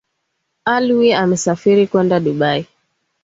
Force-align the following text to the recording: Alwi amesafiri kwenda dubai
Alwi 0.75 1.09
amesafiri 1.23 1.83
kwenda 1.91 2.17
dubai 2.25 2.63